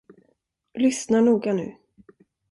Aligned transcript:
Lyssna 0.81 1.19
noga 1.21 1.53
nu. 1.53 1.67